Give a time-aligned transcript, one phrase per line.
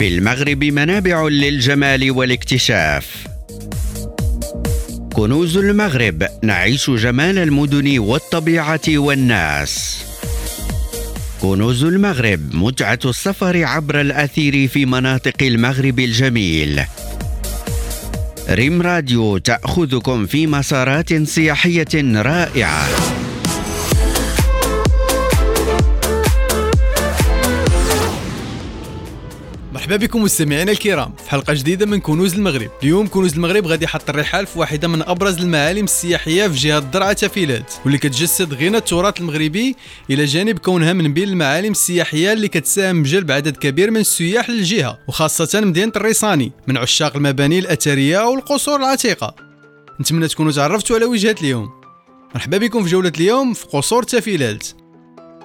[0.00, 3.26] في المغرب منابع للجمال والاكتشاف.
[5.12, 10.04] كنوز المغرب نعيش جمال المدن والطبيعة والناس.
[11.42, 16.82] كنوز المغرب متعة السفر عبر الأثير في مناطق المغرب الجميل.
[18.50, 22.88] ريم راديو تأخذكم في مسارات سياحية رائعة.
[29.90, 31.12] مرحبا بكم مستمعينا الكرام.
[31.24, 32.70] في حلقة جديدة من كنوز المغرب.
[32.82, 37.12] اليوم كنوز المغرب غادي يحط الرحال في واحدة من أبرز المعالم السياحية في جهة الدرعا
[37.12, 39.76] تافيلات واللي كتجسد غنى التراث المغربي
[40.10, 44.98] إلى جانب كونها من بين المعالم السياحية اللي كتساهم بجلب عدد كبير من السياح للجهة
[45.08, 49.34] وخاصة مدينة الريصاني من عشاق المباني الأثرية والقصور العتيقة.
[50.00, 51.68] نتمنى تكونوا تعرفتوا على وجهات اليوم.
[52.34, 54.66] مرحبا بكم في جولة اليوم في قصور تافيلات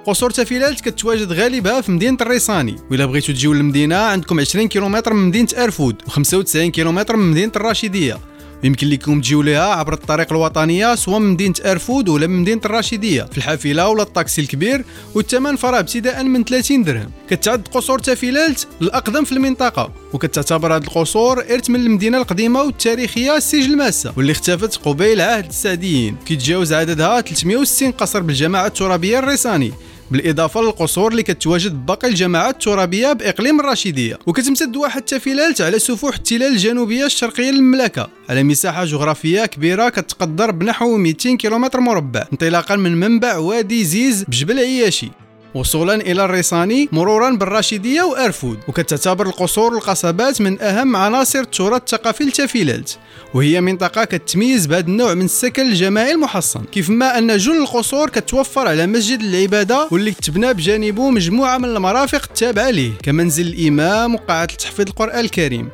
[0.05, 2.75] قصور تافيلات كتواجد غالبها في مدينة الريصاني.
[2.91, 8.19] وإلا بغيتو تجيو للمدينة عندكم 20 كيلومتر من مدينة أرفود و95 كيلومتر من مدينة الراشدية.
[8.63, 13.23] يمكن لكم تجيو ليها عبر الطريق الوطنية سواء من مدينة أرفود ولا من مدينة الراشدية.
[13.23, 17.11] في الحافلة ولا الطاكسي الكبير والثمن فراه ابتداء من 30 درهم.
[17.29, 23.65] كتعد قصور تافيلات الاقدم في المنطقة وكتعتبر هذه القصور إرث من المدينة القديمة والتاريخية سيج
[23.65, 26.15] الماسه واللي اختفت قبيل عهد السعديين.
[26.25, 29.73] كيتجاوز عددها 360 قصر بالجماعه الترابية الريساني
[30.11, 36.51] بالإضافة للقصور اللي كتواجد بباقي الجماعات الترابية بإقليم الرشيديه وكتمتد واحد التفيلات على سفوح التلال
[36.51, 38.09] الجنوبية الشرقية للمملكة.
[38.29, 44.59] على مساحة جغرافية كبيرة كتقدر بنحو 200 كيلومتر مربع انطلاقا من منبع وادي زيز بجبل
[44.59, 45.09] عياشي.
[45.55, 52.91] وصولا إلى الريصاني مرورا بالراشدية وأرفود وكتعتبر القصور والقصبات من أهم عناصر التراث الثقافي لتافيلات
[53.33, 56.63] وهي منطقة كتميز بهذا النوع من السكن الجماعي المحصن.
[56.71, 62.21] كيف ما أن جل القصور كتوفر على مسجد العبادة واللي تبنى بجانبه مجموعة من المرافق
[62.23, 65.69] التابعة ليه كمنزل الإمام وقاعة تحفيظ القرآن الكريم.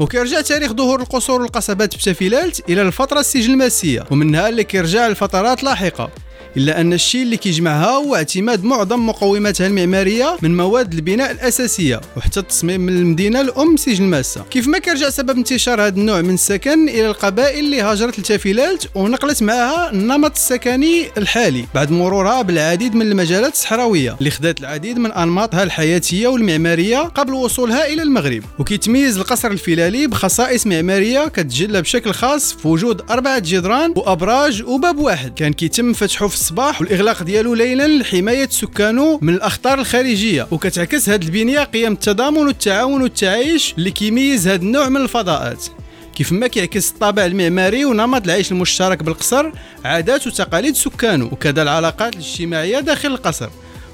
[0.00, 6.10] وكيرجع تاريخ ظهور القصور والقصبات بتافيلات إلى الفترة السجلماسيه ومنها اللي كيرجع لفترات لاحقة.
[6.56, 12.40] إلا أن الشيء اللي كيجمعها هو اعتماد معظم مقوماتها المعمارية من مواد البناء الأساسية وحتى
[12.40, 16.88] التصميم من المدينة الأم سجن ماسة كيف ما كيرجع سبب انتشار هذا النوع من السكن
[16.88, 23.52] إلى القبائل اللي هاجرت لتافيلات ونقلت معها النمط السكني الحالي بعد مرورها بالعديد من المجالات
[23.52, 28.42] الصحراوية اللي خدات العديد من أنماطها الحياتية والمعمارية قبل وصولها إلى المغرب.
[28.58, 35.34] وكيتميز القصر الفيلالي بخصائص معمارية كتجلى بشكل خاص في وجود أربعة جدران وأبراج وباب واحد.
[35.34, 41.24] كان كيتم فتحه في الصباح والإغلاق ديالو ليلا لحماية سكانه من الأخطار الخارجية وكتعكس هذه
[41.24, 45.64] البنية قيم التضامن والتعاون والتعايش اللي كيميز هذا النوع من الفضاءات.
[46.14, 49.50] كيف ما كيعكس الطابع المعماري ونمط العيش المشترك بالقصر
[49.84, 53.48] عادات وتقاليد سكانه وكذا العلاقات الاجتماعية داخل القصر.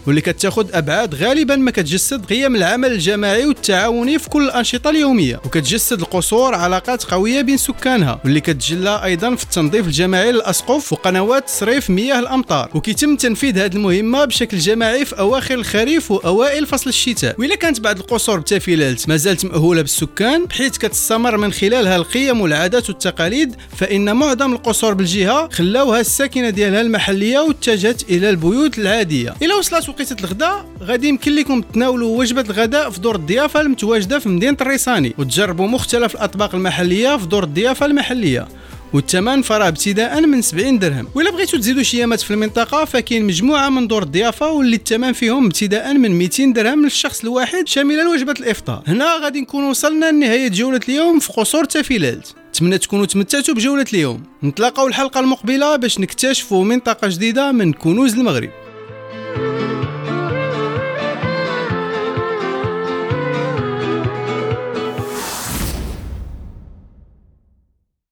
[0.07, 5.41] واللي كتاخذ أبعاد غالبا ما كتجسد قيم العمل الجماعي والتعاوني في كل الأنشطة اليومية.
[5.45, 8.21] وكتجسد القصور علاقات قوية بين سكانها.
[8.25, 12.71] واللي كتجلى أيضا في التنظيف الجماعي للأسقف وقنوات تصريف مياه الأمطار.
[12.75, 17.35] وكيتم تنفيذ هذه المهمة بشكل جماعي في أواخر الخريف وأوائل فصل الشتاء.
[17.39, 22.89] وإلا كانت بعض القصور بتافيلات ما زالت مأهولة بالسكان بحيث كتستمر من خلالها القيم والعادات
[22.89, 29.35] والتقاليد فإن معظم القصور بالجهة خلاوها الساكنة ديالها المحلية واتجهت إلى البيوت العادية.
[29.43, 34.29] إلى وصلت وقيته الغداء غادي يمكن لكم تناولوا وجبة الغداء في دور الضيافة المتواجدة في
[34.29, 38.49] مدينة الريساني وتجربوا مختلف الأطباق المحلية في دور الضيافة المحلية
[38.93, 41.07] والثمن فراه ابتداء من 70 درهم.
[41.15, 45.47] وإلا بغيتو تزيدوا شي يامات في المنطقة فكاين مجموعة من دور الضيافة واللي الثمن فيهم
[45.47, 48.83] ابتداء من 200 درهم للشخص الواحد شاملا وجبة الإفطار.
[48.87, 52.29] هنا غادي نكون وصلنا لنهاية جولة اليوم في قصور تافيلات.
[52.49, 54.23] نتمنى تكونوا تمتعتوا بجولة اليوم.
[54.43, 58.51] نتلاقاو الحلقة المقبلة باش نكتشفوا منطقة جديدة من كنوز المغرب.